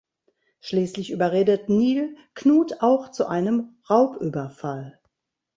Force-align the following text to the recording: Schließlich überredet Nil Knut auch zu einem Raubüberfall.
Schließlich 0.61 1.11
überredet 1.11 1.69
Nil 1.69 2.17
Knut 2.33 2.77
auch 2.81 3.11
zu 3.11 3.27
einem 3.27 3.75
Raubüberfall. 3.87 4.99